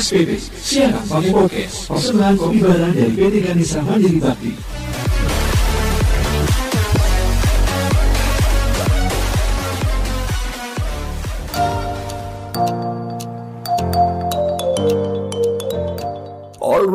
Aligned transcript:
SPP, 0.00 0.30
siaran 0.40 1.04
pakai 1.04 1.30
podcast, 1.30 1.76
persembahan 1.92 2.34
kopi 2.40 2.58
barang 2.64 2.92
dari 2.96 3.12
PT 3.12 3.34
Ganesa 3.44 3.78
Mandiri 3.84 4.16
Bakti. 4.16 4.52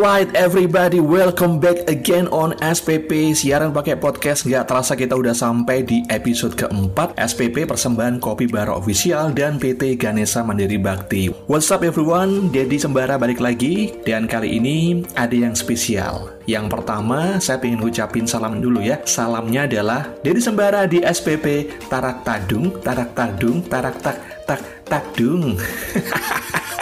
Alright 0.05 0.37
everybody, 0.37 1.01
welcome 1.01 1.57
back 1.57 1.89
again 1.89 2.29
on 2.29 2.53
SPP 2.61 3.33
Siaran 3.33 3.73
pakai 3.73 3.97
podcast, 3.97 4.45
nggak 4.45 4.69
terasa 4.69 4.93
kita 4.93 5.17
udah 5.17 5.33
sampai 5.33 5.81
di 5.81 6.05
episode 6.13 6.53
keempat 6.53 7.17
SPP 7.17 7.65
Persembahan 7.65 8.21
Kopi 8.21 8.45
Bara 8.45 8.77
Official 8.77 9.33
dan 9.33 9.57
PT 9.57 9.97
Ganesa 9.97 10.45
Mandiri 10.45 10.77
Bakti. 10.77 11.33
What's 11.49 11.73
up 11.73 11.81
everyone, 11.81 12.53
Dedi 12.53 12.77
Sembara 12.77 13.17
balik 13.17 13.41
lagi 13.41 13.97
Dan 14.05 14.29
kali 14.29 14.61
ini 14.61 15.01
ada 15.17 15.33
yang 15.33 15.57
spesial. 15.57 16.37
Yang 16.45 16.69
pertama, 16.69 17.41
saya 17.41 17.57
ingin 17.65 17.81
ngucapin 17.81 18.29
salam 18.29 18.61
dulu 18.61 18.85
ya. 18.85 19.01
Salamnya 19.09 19.65
adalah 19.65 20.05
Dedi 20.21 20.37
Sembara 20.37 20.85
di 20.85 21.01
SPP 21.01 21.81
Tarak 21.89 22.21
Tadung, 22.21 22.77
Tarak 22.77 23.17
Tadung, 23.17 23.65
Tarak 23.65 23.97
Tak 24.05 24.45
Tak 24.45 24.61
Tadung 24.85 25.57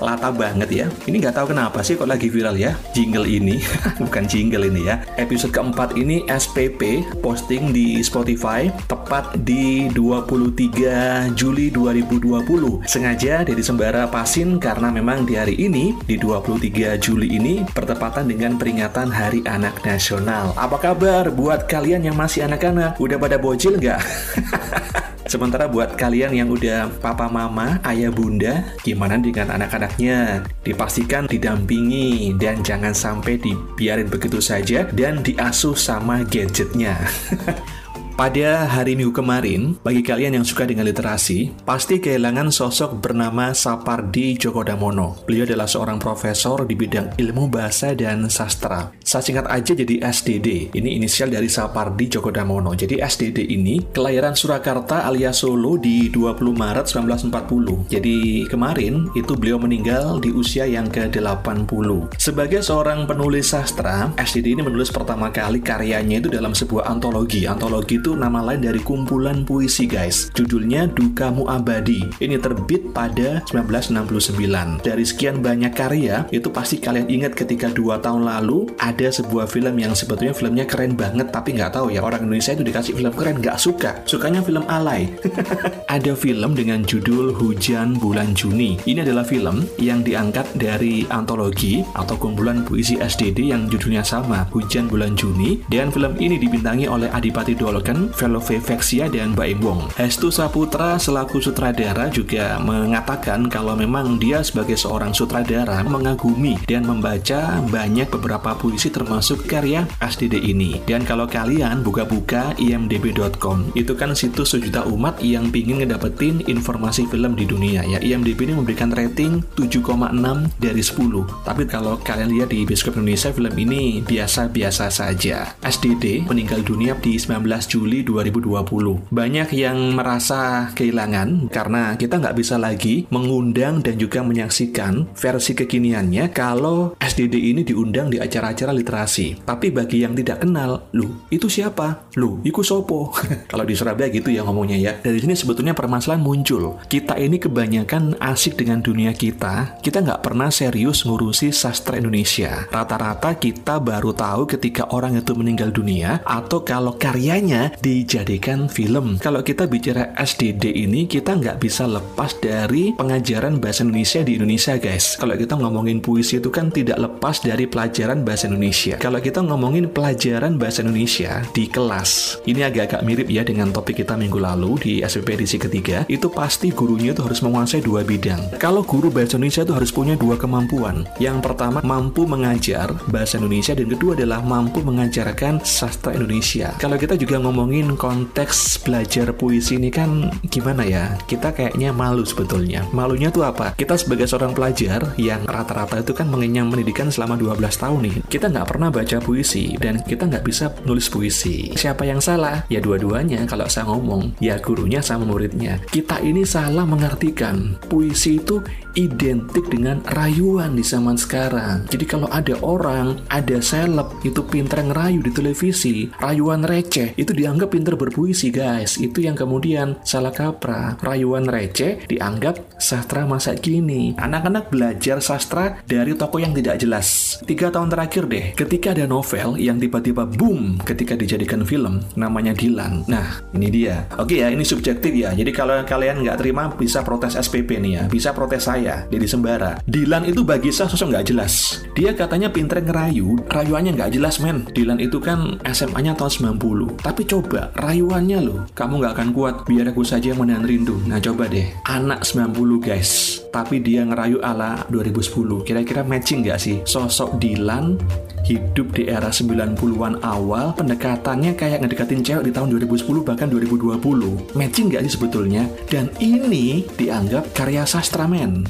lata 0.00 0.30
banget 0.30 0.68
ya. 0.70 0.86
Ini 1.06 1.16
nggak 1.18 1.36
tahu 1.36 1.46
kenapa 1.54 1.82
sih 1.82 1.98
kok 1.98 2.08
lagi 2.08 2.30
viral 2.30 2.54
ya 2.58 2.74
jingle 2.94 3.26
ini. 3.26 3.60
Bukan 4.02 4.24
jingle 4.26 4.66
ini 4.66 4.88
ya. 4.88 5.02
Episode 5.18 5.54
keempat 5.54 5.98
ini 5.98 6.24
SPP 6.26 7.06
posting 7.20 7.70
di 7.74 8.00
Spotify 8.02 8.70
tepat 8.86 9.38
di 9.42 9.90
23 9.92 11.34
Juli 11.34 11.70
2020. 11.72 12.86
Sengaja 12.86 13.42
dari 13.42 13.62
Sembara 13.62 14.06
Pasin 14.08 14.56
karena 14.62 14.88
memang 14.92 15.26
di 15.26 15.34
hari 15.38 15.58
ini 15.58 15.94
di 16.06 16.16
23 16.18 16.98
Juli 16.98 17.34
ini 17.34 17.62
bertepatan 17.74 18.30
dengan 18.30 18.56
peringatan 18.56 19.10
Hari 19.10 19.44
Anak 19.46 19.82
Nasional. 19.82 20.54
Apa 20.54 20.78
kabar 20.78 21.30
buat 21.32 21.66
kalian 21.66 22.06
yang 22.06 22.16
masih 22.16 22.46
anak-anak? 22.46 22.98
Udah 22.98 23.18
pada 23.18 23.36
bocil 23.36 23.76
nggak? 23.78 24.00
Sementara 25.28 25.68
buat 25.68 25.92
kalian 25.92 26.32
yang 26.32 26.48
udah 26.48 26.88
papa 27.04 27.28
mama, 27.28 27.76
ayah 27.84 28.08
bunda, 28.08 28.64
gimana 28.80 29.20
dengan 29.20 29.52
anak-anaknya? 29.60 30.40
Dipastikan 30.64 31.28
didampingi 31.28 32.32
dan 32.40 32.64
jangan 32.64 32.96
sampai 32.96 33.36
dibiarin 33.36 34.08
begitu 34.08 34.40
saja 34.40 34.88
dan 34.88 35.20
diasuh 35.20 35.76
sama 35.76 36.24
gadgetnya. 36.24 36.96
Pada 38.18 38.66
hari 38.66 38.98
Minggu 38.98 39.14
kemarin, 39.14 39.78
bagi 39.78 40.02
kalian 40.02 40.34
yang 40.34 40.42
suka 40.42 40.66
dengan 40.66 40.82
literasi, 40.90 41.54
pasti 41.62 42.02
kehilangan 42.02 42.50
sosok 42.50 42.98
bernama 42.98 43.54
Sapardi 43.54 44.34
Djoko 44.34 44.66
Damono. 44.66 45.22
Beliau 45.22 45.46
adalah 45.46 45.70
seorang 45.70 46.02
profesor 46.02 46.66
di 46.66 46.74
bidang 46.74 47.14
ilmu 47.14 47.46
bahasa 47.46 47.94
dan 47.94 48.26
sastra. 48.26 48.90
Saya 49.06 49.22
singkat 49.22 49.46
aja 49.46 49.70
jadi 49.70 50.02
SDD. 50.02 50.74
Ini 50.74 50.98
inisial 50.98 51.30
dari 51.30 51.46
Sapardi 51.46 52.10
Djoko 52.10 52.34
Damono. 52.34 52.74
Jadi 52.74 52.98
SDD 52.98 53.54
ini 53.54 53.86
kelahiran 53.94 54.34
Surakarta 54.34 55.06
alias 55.06 55.38
Solo 55.38 55.78
di 55.78 56.10
20 56.10 56.42
Maret 56.42 56.90
1940. 56.90 57.86
Jadi 57.86 58.42
kemarin 58.50 59.14
itu 59.14 59.38
beliau 59.38 59.62
meninggal 59.62 60.18
di 60.18 60.34
usia 60.34 60.66
yang 60.66 60.90
ke-80. 60.90 62.18
Sebagai 62.18 62.66
seorang 62.66 63.06
penulis 63.06 63.54
sastra, 63.54 64.10
SDD 64.18 64.58
ini 64.58 64.66
menulis 64.66 64.90
pertama 64.90 65.30
kali 65.30 65.62
karyanya 65.62 66.18
itu 66.18 66.26
dalam 66.26 66.50
sebuah 66.50 66.90
antologi. 66.90 67.46
Antologi 67.46 68.02
itu 68.02 68.07
itu 68.08 68.16
nama 68.16 68.40
lain 68.40 68.64
dari 68.64 68.80
kumpulan 68.80 69.44
puisi 69.44 69.84
guys. 69.84 70.32
Judulnya 70.32 70.88
Dukamu 70.88 71.44
Abadi. 71.44 72.08
Ini 72.24 72.40
terbit 72.40 72.88
pada 72.96 73.44
1969. 73.52 74.80
Dari 74.80 75.04
sekian 75.04 75.44
banyak 75.44 75.76
karya, 75.76 76.24
itu 76.32 76.48
pasti 76.48 76.80
kalian 76.80 77.04
ingat 77.04 77.36
ketika 77.36 77.68
dua 77.68 78.00
tahun 78.00 78.24
lalu 78.24 78.72
ada 78.80 79.12
sebuah 79.12 79.44
film 79.44 79.76
yang 79.76 79.92
sebetulnya 79.92 80.32
filmnya 80.32 80.64
keren 80.64 80.96
banget, 80.96 81.28
tapi 81.28 81.52
nggak 81.52 81.76
tahu 81.76 81.92
ya 81.92 82.00
orang 82.00 82.24
Indonesia 82.24 82.56
itu 82.56 82.64
dikasih 82.64 82.96
film 82.96 83.12
keren 83.12 83.44
nggak 83.44 83.60
suka. 83.60 84.00
Sukanya 84.08 84.40
film 84.40 84.64
alay. 84.72 85.12
ada 86.00 86.16
film 86.16 86.56
dengan 86.56 86.80
judul 86.88 87.36
Hujan 87.36 88.00
Bulan 88.00 88.32
Juni. 88.32 88.80
Ini 88.88 89.04
adalah 89.04 89.28
film 89.28 89.68
yang 89.76 90.00
diangkat 90.00 90.56
dari 90.56 91.04
antologi 91.12 91.84
atau 91.92 92.16
kumpulan 92.16 92.64
puisi 92.64 92.96
SDD 92.96 93.52
yang 93.52 93.68
judulnya 93.68 94.00
sama, 94.00 94.48
Hujan 94.48 94.88
Bulan 94.88 95.12
Juni. 95.12 95.60
Dan 95.68 95.92
film 95.92 96.16
ini 96.16 96.40
dibintangi 96.40 96.88
oleh 96.88 97.12
Adipati 97.12 97.52
Dolken 97.52 97.97
Velovi 98.14 98.62
Vexia 98.62 99.10
dan 99.10 99.34
Baim 99.34 99.58
Wong. 99.58 99.90
Hestu 99.98 100.30
Saputra 100.30 100.94
selaku 101.00 101.42
sutradara 101.42 102.06
juga 102.06 102.62
mengatakan 102.62 103.50
kalau 103.50 103.74
memang 103.74 104.22
dia 104.22 104.44
sebagai 104.46 104.78
seorang 104.78 105.10
sutradara 105.10 105.82
mengagumi 105.82 106.54
dan 106.70 106.86
membaca 106.86 107.58
banyak 107.66 108.06
beberapa 108.14 108.54
puisi 108.54 108.94
termasuk 108.94 109.50
karya 109.50 109.82
SDD 109.98 110.38
ini. 110.38 110.78
Dan 110.86 111.02
kalau 111.02 111.26
kalian 111.26 111.82
buka-buka 111.82 112.54
imdb.com, 112.60 113.74
itu 113.74 113.96
kan 113.98 114.14
situs 114.14 114.54
sejuta 114.54 114.84
umat 114.86 115.18
yang 115.24 115.48
pingin 115.48 115.80
ngedapetin 115.80 116.44
informasi 116.44 117.08
film 117.08 117.32
di 117.32 117.48
dunia 117.48 117.80
ya. 117.88 117.98
IMDb 118.04 118.44
ini 118.44 118.54
memberikan 118.60 118.92
rating 118.92 119.40
7,6 119.56 120.12
dari 120.60 120.82
10. 120.84 121.46
Tapi 121.48 121.62
kalau 121.64 121.96
kalian 121.96 122.28
lihat 122.36 122.52
di 122.52 122.68
bioskop 122.68 123.00
Indonesia 123.00 123.32
film 123.32 123.54
ini 123.56 124.04
biasa-biasa 124.04 124.92
saja. 124.92 125.56
SDD 125.64 126.28
meninggal 126.28 126.60
dunia 126.60 126.92
di 127.00 127.16
19 127.16 127.48
Juli 127.64 127.87
Juli 127.88 128.04
2020. 128.04 129.08
Banyak 129.08 129.48
yang 129.56 129.96
merasa 129.96 130.68
kehilangan 130.76 131.48
karena 131.48 131.96
kita 131.96 132.20
nggak 132.20 132.36
bisa 132.36 132.60
lagi 132.60 133.08
mengundang 133.08 133.80
dan 133.80 133.96
juga 133.96 134.20
menyaksikan 134.20 135.08
versi 135.16 135.56
kekiniannya 135.56 136.28
kalau 136.36 136.92
SDD 137.00 137.40
ini 137.40 137.64
diundang 137.64 138.12
di 138.12 138.20
acara-acara 138.20 138.76
literasi. 138.76 139.40
Tapi 139.40 139.72
bagi 139.72 140.04
yang 140.04 140.12
tidak 140.12 140.44
kenal, 140.44 140.84
lu 140.92 141.16
itu 141.32 141.48
siapa? 141.48 142.12
Lu, 142.20 142.44
iku 142.44 142.60
sopo? 142.60 143.08
kalau 143.56 143.64
di 143.64 143.72
Surabaya 143.72 144.12
gitu 144.12 144.28
ya 144.28 144.44
ngomongnya 144.44 144.76
ya. 144.76 144.92
Dari 145.00 145.24
sini 145.24 145.32
sebetulnya 145.32 145.72
permasalahan 145.72 146.20
muncul. 146.20 146.76
Kita 146.92 147.16
ini 147.16 147.40
kebanyakan 147.40 148.20
asik 148.20 148.60
dengan 148.60 148.84
dunia 148.84 149.16
kita, 149.16 149.80
kita 149.80 150.04
nggak 150.04 150.20
pernah 150.20 150.52
serius 150.52 151.08
ngurusi 151.08 151.56
sastra 151.56 151.96
Indonesia. 151.96 152.68
Rata-rata 152.68 153.32
kita 153.32 153.80
baru 153.80 154.12
tahu 154.12 154.44
ketika 154.44 154.92
orang 154.92 155.16
itu 155.16 155.32
meninggal 155.32 155.72
dunia 155.72 156.20
atau 156.28 156.60
kalau 156.60 156.92
karyanya 156.92 157.77
dijadikan 157.80 158.66
film. 158.66 159.16
Kalau 159.22 159.42
kita 159.42 159.70
bicara 159.70 160.14
SDD 160.18 160.74
ini, 160.74 161.06
kita 161.06 161.38
nggak 161.38 161.62
bisa 161.62 161.86
lepas 161.86 162.34
dari 162.42 162.94
pengajaran 162.94 163.62
bahasa 163.62 163.86
Indonesia 163.86 164.20
di 164.22 164.36
Indonesia, 164.38 164.74
guys. 164.76 165.16
Kalau 165.18 165.34
kita 165.38 165.54
ngomongin 165.54 166.02
puisi 166.02 166.42
itu 166.42 166.50
kan 166.50 166.70
tidak 166.70 166.98
lepas 166.98 167.42
dari 167.42 167.64
pelajaran 167.70 168.26
bahasa 168.26 168.50
Indonesia. 168.50 168.98
Kalau 168.98 169.22
kita 169.22 169.40
ngomongin 169.42 169.90
pelajaran 169.90 170.58
bahasa 170.58 170.82
Indonesia 170.82 171.42
di 171.54 171.70
kelas, 171.70 172.42
ini 172.50 172.66
agak-agak 172.66 173.02
mirip 173.06 173.28
ya 173.30 173.46
dengan 173.46 173.70
topik 173.70 174.02
kita 174.02 174.18
minggu 174.18 174.38
lalu 174.42 174.70
di 174.82 174.92
SPP 175.02 175.38
edisi 175.38 175.56
ketiga, 175.56 176.02
itu 176.10 176.26
pasti 176.28 176.74
gurunya 176.74 177.14
itu 177.14 177.22
harus 177.22 177.40
menguasai 177.40 177.80
dua 177.80 178.02
bidang. 178.02 178.58
Kalau 178.58 178.82
guru 178.82 179.12
bahasa 179.12 179.38
Indonesia 179.38 179.62
itu 179.62 179.74
harus 179.74 179.90
punya 179.94 180.18
dua 180.18 180.34
kemampuan. 180.34 181.06
Yang 181.22 181.38
pertama, 181.46 181.78
mampu 181.84 182.26
mengajar 182.26 182.90
bahasa 183.08 183.38
Indonesia, 183.38 183.72
dan 183.76 183.86
kedua 183.86 184.18
adalah 184.18 184.42
mampu 184.42 184.82
mengajarkan 184.82 185.62
sastra 185.62 186.14
Indonesia. 186.16 186.74
Kalau 186.82 186.98
kita 186.98 187.14
juga 187.14 187.38
ngomong 187.38 187.67
ngomongin 187.68 188.00
konteks 188.00 188.80
belajar 188.80 189.28
puisi 189.36 189.76
ini 189.76 189.92
kan 189.92 190.32
gimana 190.48 190.88
ya? 190.88 191.20
Kita 191.28 191.52
kayaknya 191.52 191.92
malu 191.92 192.24
sebetulnya. 192.24 192.88
Malunya 192.96 193.28
tuh 193.28 193.44
apa? 193.44 193.76
Kita 193.76 193.92
sebagai 193.92 194.24
seorang 194.24 194.56
pelajar 194.56 195.12
yang 195.20 195.44
rata-rata 195.44 196.00
itu 196.00 196.16
kan 196.16 196.32
mengenyam 196.32 196.72
pendidikan 196.72 197.12
selama 197.12 197.36
12 197.36 197.60
tahun 197.76 198.00
nih. 198.08 198.16
Kita 198.24 198.48
nggak 198.48 198.68
pernah 198.72 198.88
baca 198.88 199.20
puisi 199.20 199.76
dan 199.76 200.00
kita 200.00 200.24
nggak 200.32 200.48
bisa 200.48 200.72
nulis 200.88 201.12
puisi. 201.12 201.76
Siapa 201.76 202.08
yang 202.08 202.24
salah? 202.24 202.64
Ya 202.72 202.80
dua-duanya 202.80 203.44
kalau 203.44 203.68
saya 203.68 203.84
ngomong. 203.92 204.40
Ya 204.40 204.56
gurunya 204.56 205.04
sama 205.04 205.28
muridnya. 205.28 205.76
Kita 205.92 206.24
ini 206.24 206.48
salah 206.48 206.88
mengartikan. 206.88 207.76
Puisi 207.84 208.40
itu 208.40 208.64
identik 208.98 209.70
dengan 209.70 210.02
rayuan 210.16 210.74
di 210.74 210.82
zaman 210.82 211.14
sekarang. 211.14 211.86
Jadi 211.86 212.04
kalau 212.08 212.26
ada 212.32 212.58
orang, 212.66 213.22
ada 213.30 213.62
seleb 213.62 214.10
itu 214.26 214.42
pinter 214.42 214.82
ngerayu 214.82 215.22
di 215.22 215.30
televisi, 215.30 216.10
rayuan 216.18 216.66
receh, 216.66 217.14
itu 217.14 217.30
dianggap 217.48 217.72
pinter 217.72 217.96
berpuisi 217.96 218.52
guys. 218.52 219.00
Itu 219.00 219.24
yang 219.24 219.32
kemudian 219.32 219.96
salah 220.04 220.36
kaprah. 220.36 221.00
Rayuan 221.00 221.48
receh 221.48 222.04
dianggap 222.04 222.76
sastra 222.76 223.24
masa 223.24 223.56
kini. 223.56 224.12
Anak-anak 224.20 224.68
belajar 224.68 225.24
sastra 225.24 225.80
dari 225.88 226.12
toko 226.12 226.36
yang 226.36 226.52
tidak 226.52 226.76
jelas. 226.76 227.40
Tiga 227.48 227.72
tahun 227.72 227.88
terakhir 227.88 228.28
deh, 228.28 228.52
ketika 228.52 228.92
ada 228.92 229.08
novel 229.08 229.56
yang 229.56 229.80
tiba-tiba 229.80 230.28
boom 230.28 230.76
ketika 230.84 231.16
dijadikan 231.16 231.64
film, 231.64 232.04
namanya 232.20 232.52
Dilan. 232.52 233.08
Nah, 233.08 233.40
ini 233.56 233.72
dia. 233.72 234.04
Oke 234.20 234.44
ya, 234.44 234.52
ini 234.52 234.60
subjektif 234.60 235.16
ya. 235.16 235.32
Jadi 235.32 235.48
kalau 235.48 235.80
kalian 235.88 236.20
nggak 236.20 236.44
terima, 236.44 236.68
bisa 236.76 237.00
protes 237.00 237.32
SPP 237.32 237.80
nih 237.80 237.92
ya. 237.96 238.02
Bisa 238.12 238.36
protes 238.36 238.68
saya, 238.68 239.08
Dedi 239.08 239.24
Sembara. 239.24 239.80
Dilan 239.88 240.28
itu 240.28 240.44
bagi 240.44 240.68
saya 240.68 240.92
sosok 240.92 241.16
nggak 241.16 241.32
jelas. 241.32 241.80
Dia 241.96 242.12
katanya 242.12 242.52
pinter 242.52 242.84
ngerayu, 242.84 243.40
rayuannya 243.48 243.96
nggak 243.96 244.20
jelas 244.20 244.36
men. 244.44 244.68
Dilan 244.76 245.00
itu 245.00 245.16
kan 245.16 245.56
SMA-nya 245.64 246.12
tahun 246.12 246.60
90. 246.60 247.00
Tapi 247.00 247.22
coba 247.24 247.37
Coba 247.38 247.70
rayuannya 247.78 248.38
loh, 248.42 248.66
kamu 248.74 248.98
nggak 248.98 249.14
akan 249.14 249.30
kuat. 249.30 249.54
Biar 249.62 249.94
aku 249.94 250.02
saja 250.02 250.34
yang 250.34 250.42
menahan 250.42 250.66
rindu. 250.66 250.98
Nah 251.06 251.22
coba 251.22 251.46
deh, 251.46 251.70
anak 251.86 252.26
90 252.26 252.82
guys, 252.82 253.38
tapi 253.54 253.78
dia 253.78 254.02
ngerayu 254.02 254.42
ala 254.42 254.82
2010. 254.90 255.62
Kira-kira 255.62 256.02
matching 256.02 256.42
nggak 256.42 256.58
sih? 256.58 256.82
Sosok 256.82 257.38
Dilan 257.38 257.94
hidup 258.42 258.90
di 258.90 259.06
era 259.06 259.30
90-an 259.30 260.18
awal, 260.26 260.74
pendekatannya 260.74 261.54
kayak 261.54 261.86
ngedekatin 261.86 262.26
cewek 262.26 262.50
di 262.50 262.50
tahun 262.50 262.74
2010 262.74 263.22
bahkan 263.22 263.46
2020. 263.46 264.58
Matching 264.58 264.90
nggak 264.90 265.06
sih 265.06 265.12
sebetulnya? 265.14 265.70
Dan 265.86 266.10
ini 266.18 266.90
dianggap 266.98 267.54
karya 267.54 267.86
sastra 267.86 268.26
men 268.26 268.66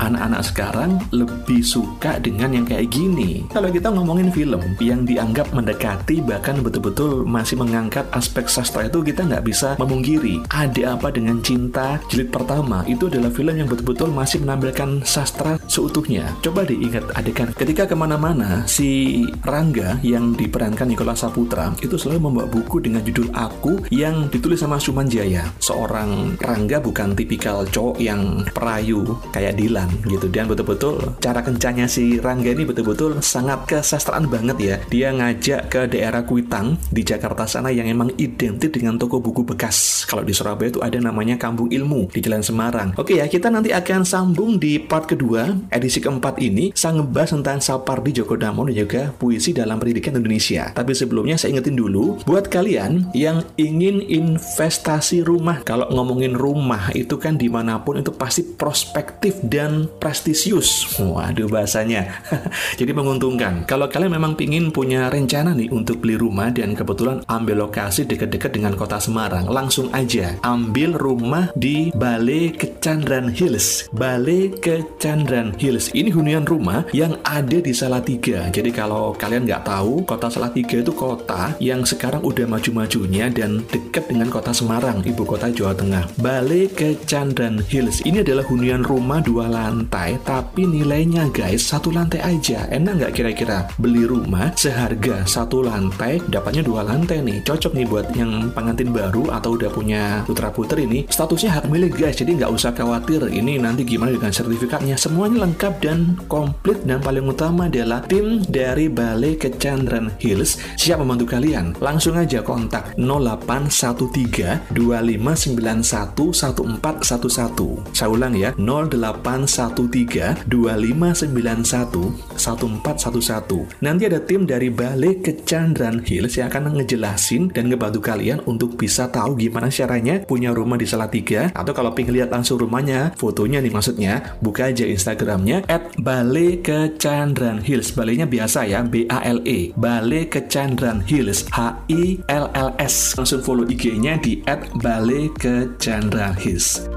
anak-anak 0.00 0.42
sekarang 0.44 0.90
lebih 1.12 1.60
suka 1.64 2.20
dengan 2.20 2.52
yang 2.52 2.66
kayak 2.68 2.92
gini. 2.92 3.44
Kalau 3.52 3.68
kita 3.72 3.92
ngomongin 3.92 4.32
film 4.32 4.62
yang 4.80 5.08
dianggap 5.08 5.50
mendekati 5.52 6.20
bahkan 6.24 6.60
betul-betul 6.60 7.24
masih 7.24 7.60
mengangkat 7.60 8.04
aspek 8.12 8.48
sastra 8.48 8.88
itu 8.88 9.00
kita 9.02 9.24
nggak 9.24 9.44
bisa 9.44 9.74
memungkiri. 9.80 10.44
Ada 10.52 10.96
apa 10.96 11.12
dengan 11.12 11.40
cinta 11.40 12.00
jilid 12.08 12.32
pertama 12.32 12.84
itu 12.88 13.08
adalah 13.08 13.32
film 13.32 13.54
yang 13.56 13.68
betul-betul 13.68 14.12
masih 14.12 14.42
menampilkan 14.44 15.04
sastra 15.04 15.56
seutuhnya. 15.68 16.28
Coba 16.44 16.64
diingat 16.68 17.06
adegan 17.16 17.52
ketika 17.56 17.88
ke 17.88 17.96
mana-mana 17.96 18.64
si 18.68 19.22
Rangga 19.44 19.98
yang 20.04 20.36
diperankan 20.36 20.88
Nikola 20.88 21.16
Saputra 21.16 21.72
itu 21.80 21.96
selalu 21.96 22.30
membawa 22.30 22.46
buku 22.48 22.82
dengan 22.82 23.02
judul 23.04 23.28
Aku 23.32 23.82
yang 23.90 24.28
ditulis 24.28 24.60
sama 24.60 24.80
Suman 24.80 25.08
Jaya. 25.08 25.48
Seorang 25.60 26.36
Rangga 26.40 26.78
bukan 26.80 27.16
tipikal 27.16 27.64
cowok 27.68 27.96
yang 28.00 28.44
perayu 28.52 29.16
kayak 29.32 29.56
Dilan 29.86 30.10
gitu. 30.10 30.26
Dan 30.28 30.44
betul-betul 30.50 30.94
cara 31.22 31.40
kencangnya 31.40 31.86
si 31.86 32.18
Rangga 32.18 32.50
ini 32.52 32.66
betul-betul 32.66 33.22
sangat 33.22 33.64
kesastraan 33.70 34.26
banget 34.26 34.56
ya. 34.58 34.76
Dia 34.90 35.08
ngajak 35.14 35.60
ke 35.70 35.80
daerah 35.86 36.26
Kuitang 36.26 36.76
di 36.90 37.06
Jakarta 37.06 37.46
sana 37.46 37.70
yang 37.70 37.86
emang 37.86 38.10
identik 38.18 38.74
dengan 38.74 38.98
toko 38.98 39.22
buku 39.22 39.46
bekas. 39.46 40.04
Kalau 40.10 40.26
di 40.26 40.34
Surabaya 40.34 40.70
itu 40.70 40.82
ada 40.82 40.98
namanya 40.98 41.38
Kampung 41.38 41.70
Ilmu 41.70 42.10
di 42.10 42.20
Jalan 42.22 42.42
Semarang. 42.42 42.88
Oke 42.98 43.18
ya 43.18 43.26
kita 43.30 43.48
nanti 43.52 43.70
akan 43.70 44.02
sambung 44.02 44.58
di 44.58 44.82
part 44.82 45.06
kedua 45.06 45.54
edisi 45.70 46.02
keempat 46.02 46.42
ini 46.42 46.74
saya 46.74 46.98
ngebahas 46.98 47.38
tentang 47.38 47.58
Sapardi 47.62 48.10
Djoko 48.10 48.34
Damono 48.34 48.72
dan 48.72 48.76
juga 48.76 49.02
puisi 49.14 49.54
dalam 49.54 49.78
pendidikan 49.78 50.18
Indonesia. 50.18 50.72
Tapi 50.74 50.92
sebelumnya 50.96 51.38
saya 51.38 51.54
ingetin 51.54 51.78
dulu 51.78 52.18
buat 52.26 52.50
kalian 52.50 53.14
yang 53.14 53.44
ingin 53.60 54.02
investasi 54.02 55.22
rumah 55.22 55.62
kalau 55.62 55.86
ngomongin 55.92 56.34
rumah 56.34 56.90
itu 56.96 57.20
kan 57.20 57.36
di 57.36 57.46
mana 57.46 57.80
pun 57.82 58.00
itu 58.00 58.10
pasti 58.14 58.42
prospektif 58.42 59.38
dan 59.44 59.75
prestisius. 60.00 60.96
Waduh 60.96 61.52
bahasanya. 61.52 62.24
Jadi 62.80 62.92
menguntungkan. 62.96 63.68
Kalau 63.68 63.92
kalian 63.92 64.16
memang 64.16 64.32
pingin 64.32 64.72
punya 64.72 65.12
rencana 65.12 65.52
nih 65.52 65.68
untuk 65.68 66.00
beli 66.00 66.16
rumah 66.16 66.48
dan 66.48 66.72
kebetulan 66.72 67.20
ambil 67.28 67.68
lokasi 67.68 68.08
dekat-dekat 68.08 68.56
dengan 68.56 68.72
kota 68.72 68.96
Semarang, 68.96 69.44
langsung 69.52 69.92
aja 69.92 70.32
ambil 70.46 70.96
rumah 70.96 71.52
di 71.58 71.92
Balai 71.92 72.54
Kecandran 72.54 73.28
Hills. 73.28 73.90
Balai 73.92 74.54
Kecandran 74.56 75.52
Hills. 75.60 75.92
Ini 75.92 76.08
hunian 76.14 76.48
rumah 76.48 76.88
yang 76.96 77.18
ada 77.26 77.58
di 77.58 77.72
Salatiga. 77.76 78.48
Jadi 78.48 78.70
kalau 78.72 79.12
kalian 79.12 79.44
nggak 79.44 79.66
tahu, 79.66 80.06
kota 80.06 80.32
Salatiga 80.32 80.80
itu 80.80 80.94
kota 80.94 81.52
yang 81.58 81.82
sekarang 81.82 82.22
udah 82.24 82.46
maju-majunya 82.46 83.28
dan 83.28 83.66
dekat 83.68 84.06
dengan 84.08 84.30
kota 84.30 84.54
Semarang, 84.54 85.02
ibu 85.02 85.26
kota 85.26 85.50
Jawa 85.50 85.74
Tengah. 85.74 86.06
Balai 86.22 86.70
Kecandran 86.70 87.60
Hills. 87.66 88.00
Ini 88.06 88.22
adalah 88.22 88.46
hunian 88.46 88.86
rumah 88.86 89.18
dua 89.18 89.50
lantai 89.50 89.65
lantai 89.66 90.14
tapi 90.22 90.62
nilainya 90.62 91.26
guys 91.34 91.66
satu 91.66 91.90
lantai 91.90 92.22
aja. 92.22 92.70
Enak 92.70 93.02
nggak 93.02 93.12
kira-kira? 93.18 93.66
Beli 93.82 94.06
rumah 94.06 94.54
seharga 94.54 95.26
satu 95.26 95.66
lantai 95.66 96.22
dapatnya 96.30 96.62
dua 96.62 96.86
lantai 96.86 97.18
nih. 97.26 97.42
Cocok 97.42 97.74
nih 97.74 97.86
buat 97.90 98.06
yang 98.14 98.54
pengantin 98.54 98.94
baru 98.94 99.34
atau 99.34 99.58
udah 99.58 99.70
punya 99.74 100.22
putra 100.22 100.54
putri 100.54 100.86
ini. 100.86 101.02
Statusnya 101.10 101.58
hak 101.58 101.66
milik 101.66 101.98
guys 101.98 102.14
jadi 102.14 102.38
nggak 102.38 102.54
usah 102.54 102.70
khawatir. 102.70 103.26
Ini 103.26 103.58
nanti 103.58 103.82
gimana 103.82 104.14
dengan 104.14 104.30
sertifikatnya? 104.30 104.94
Semuanya 104.94 105.42
lengkap 105.50 105.74
dan 105.82 106.14
komplit 106.30 106.86
dan 106.86 107.02
paling 107.02 107.26
utama 107.26 107.66
adalah 107.66 108.06
tim 108.06 108.46
dari 108.46 108.86
Balai 108.86 109.34
Kecandran 109.34 110.14
Hills. 110.22 110.62
Siap 110.78 111.02
membantu 111.02 111.34
kalian? 111.34 111.74
Langsung 111.82 112.14
aja 112.14 112.38
kontak 112.46 112.94
0813 112.94 114.70
2591 114.70 116.30
1411 116.78 117.96
saya 117.96 118.08
ulang 118.12 118.34
ya 118.36 118.52
08 118.54 119.48
13 119.56 120.44
2591 120.44 122.36
1411. 122.36 123.80
Nanti 123.80 124.02
ada 124.04 124.20
tim 124.20 124.44
dari 124.44 124.68
Balai 124.68 125.24
Kecandran 125.24 126.04
Hills 126.04 126.36
yang 126.36 126.52
akan 126.52 126.76
ngejelasin 126.76 127.48
dan 127.56 127.72
ngebantu 127.72 128.04
kalian 128.04 128.44
untuk 128.44 128.76
bisa 128.76 129.08
tahu 129.08 129.40
gimana 129.40 129.72
caranya 129.72 130.20
punya 130.28 130.52
rumah 130.52 130.76
di 130.76 130.84
Salatiga 130.84 131.48
atau 131.56 131.72
kalau 131.72 131.96
pengen 131.96 132.20
lihat 132.20 132.28
langsung 132.28 132.60
rumahnya, 132.60 133.16
fotonya 133.16 133.64
nih 133.64 133.72
maksudnya, 133.72 134.36
buka 134.44 134.68
aja 134.68 134.84
Instagramnya 134.84 135.64
at 135.70 135.96
Balai 135.96 136.60
Kecandran 136.60 137.62
Hills. 137.64 137.94
Balainya 137.94 138.26
biasa 138.28 138.68
ya, 138.68 138.84
B-A-L-E. 138.84 139.72
Balai 139.78 140.28
Kecandran 140.28 141.00
Hills, 141.06 141.46
H-I-L-L-S. 141.54 143.16
Langsung 143.16 143.40
follow 143.40 143.64
IG-nya 143.64 144.18
di 144.20 144.42
at 144.44 144.66
Balai 144.82 145.30
Kecandran 145.38 146.34
Hills. 146.36 146.95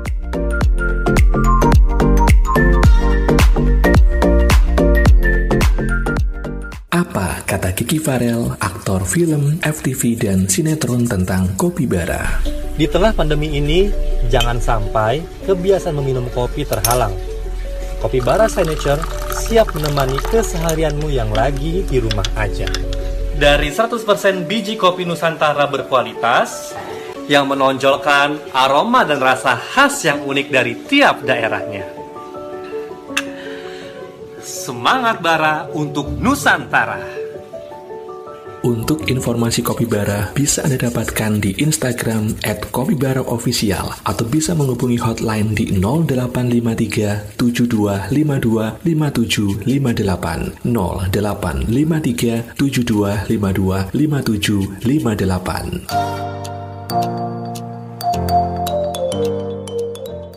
Kiki 7.90 8.06
Farel, 8.06 8.54
aktor 8.62 9.02
film, 9.02 9.58
FTV, 9.66 10.14
dan 10.14 10.46
sinetron 10.46 11.10
tentang 11.10 11.58
kopi 11.58 11.90
bara? 11.90 12.22
Di 12.78 12.86
tengah 12.86 13.18
pandemi 13.18 13.58
ini, 13.58 13.90
jangan 14.30 14.62
sampai 14.62 15.26
kebiasaan 15.50 15.98
meminum 15.98 16.30
kopi 16.30 16.70
terhalang. 16.70 17.10
Kopi 17.98 18.22
bara 18.22 18.46
Signature 18.46 19.02
siap 19.34 19.74
menemani 19.74 20.22
keseharianmu 20.22 21.10
yang 21.10 21.34
lagi 21.34 21.82
di 21.82 21.98
rumah 21.98 22.30
aja. 22.38 22.70
Dari 23.34 23.74
100% 23.74 24.46
biji 24.46 24.78
kopi 24.78 25.10
Nusantara 25.10 25.66
berkualitas, 25.66 26.78
yang 27.26 27.50
menonjolkan 27.50 28.54
aroma 28.54 29.02
dan 29.02 29.18
rasa 29.18 29.58
khas 29.58 30.06
yang 30.06 30.22
unik 30.30 30.48
dari 30.54 30.78
tiap 30.86 31.26
daerahnya. 31.26 31.90
Semangat 34.46 35.26
Bara 35.26 35.66
untuk 35.74 36.14
Nusantara. 36.22 37.29
Untuk 38.60 39.08
informasi 39.08 39.64
Kopi 39.64 39.88
Bara 39.88 40.36
bisa 40.36 40.68
Anda 40.68 40.92
dapatkan 40.92 41.40
di 41.40 41.56
Instagram 41.64 42.44
at 42.44 42.60
Kopi 42.76 42.92
Bara 42.92 43.24
Official 43.24 43.88
atau 44.04 44.28
bisa 44.28 44.52
menghubungi 44.52 45.00
hotline 45.00 45.56
di 45.56 45.72
0853 45.80 47.40
7252 47.40 48.84
5758 48.84 50.60
0853 50.68 52.60
7252 52.60 53.96
5758 53.96 56.59